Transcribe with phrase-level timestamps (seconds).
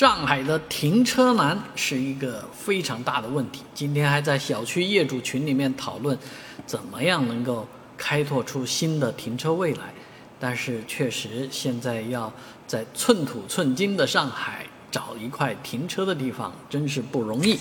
[0.00, 3.60] 上海的停车难是一个非常大的问题。
[3.74, 6.18] 今天还在小区业主群里面讨论，
[6.64, 9.92] 怎么样能够开拓出新的停车位来。
[10.38, 12.32] 但是确实，现在要
[12.66, 17.56] 在寸土寸金的上海找一块停车的地方，真是不容易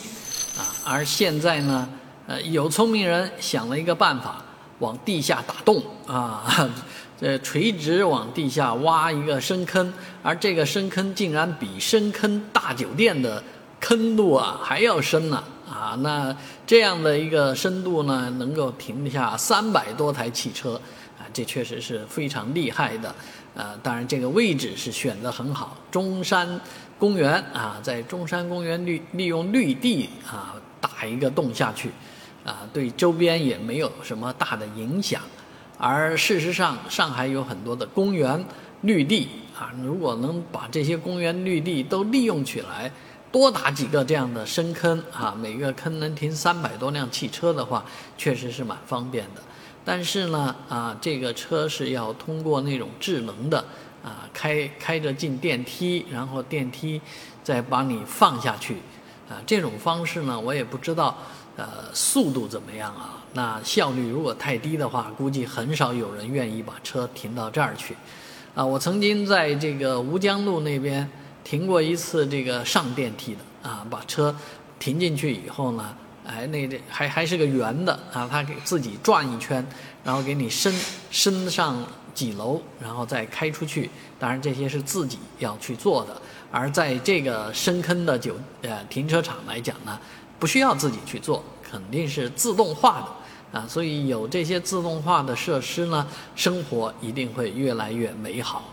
[0.57, 0.63] 啊。
[0.85, 1.89] 而现在呢，
[2.25, 4.41] 呃，有聪明人想了一个办法，
[4.79, 6.69] 往地下打洞啊。
[7.21, 9.93] 这垂直往地下挖一个深坑，
[10.23, 13.43] 而这个深坑竟然比深坑大酒店的
[13.77, 15.43] 坑度啊还要深呢！
[15.69, 16.33] 啊，那
[16.65, 20.75] 这样的一个深度呢，能够停下三百多台汽车，
[21.17, 23.13] 啊，这确实是非常厉害的。
[23.53, 26.59] 呃，当然这个位置是选得很好，中山
[26.97, 31.91] 公园啊，在中山公园绿利用绿地啊打一个洞下去，
[32.43, 35.21] 啊，对周边也没有什么大的影响。
[35.77, 38.43] 而事实上，上海有很多的公园
[38.81, 42.91] 绿地啊，如果能把这些公园绿地都利用起来，
[43.31, 47.85] 多打几个这样的深坑啊，每个坑能停三百多辆汽车的话，
[48.17, 49.41] 确实是蛮方便的。
[49.85, 53.59] 但是呢，啊，这个车是要通过那种智能的
[54.03, 57.01] 啊，开开着进电梯，然后电梯
[57.41, 58.75] 再把你放下去
[59.29, 61.17] 啊，这种方式呢，我也不知道。
[61.59, 63.21] 呃，速度怎么样啊？
[63.33, 67.97] 那效率如果太低的话，估计很少有人愿意把车停到这儿去。
[68.55, 71.05] 啊，我曾经在这个吴江路那边
[71.43, 74.33] 停过一次这个上电梯的啊，把车
[74.79, 75.93] 停进去以后呢，
[76.25, 79.67] 哎，那这还还是个圆的啊，它给自己转一圈，
[80.01, 80.73] 然后给你升
[81.11, 81.75] 升上
[82.13, 83.89] 几楼，然后再开出去。
[84.17, 86.21] 当然这些是自己要去做的。
[86.51, 89.99] 而在这个深坑的酒呃停车场来讲呢。
[90.39, 98.63] 不需要自己去做，肯定是自动化的啊，所以有这些自动化的设施呢，生活一定会越来越美好。